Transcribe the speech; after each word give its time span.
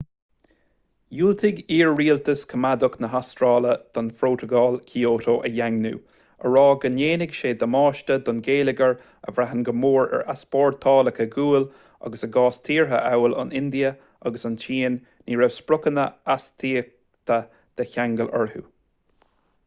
dhiúltaigh 1.15 1.59
iar-rialtas 1.73 2.39
coimeádach 2.53 2.95
na 3.03 3.09
hastráile 3.15 3.73
don 3.97 4.07
phrótacal 4.21 4.77
kyoto 4.91 5.35
a 5.49 5.51
dhaingniú 5.57 5.99
á 6.45 6.53
rá 6.55 6.63
go 6.85 6.91
ndéanfadh 6.95 7.35
sé 7.41 7.51
damáiste 7.65 8.17
don 8.29 8.39
gheilleagar 8.49 8.95
a 8.95 9.35
bhraitheann 9.35 9.61
go 9.69 9.75
mór 9.83 10.11
ar 10.21 10.25
easpórtálacha 10.35 11.29
guail 11.37 11.69
agus 12.09 12.27
i 12.29 12.33
gcás 12.39 12.59
tíortha 12.69 13.03
amhail 13.13 13.39
an 13.45 13.55
india 13.63 13.93
agus 14.31 14.49
an 14.53 14.59
tsín 14.65 14.97
ní 15.11 15.41
raibh 15.43 15.57
spriocanna 15.61 16.07
astaíochtaí 16.39 17.47
de 17.83 17.89
cheangal 17.95 18.37
orthu 18.43 18.65